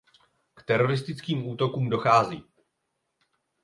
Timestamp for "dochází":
1.89-2.43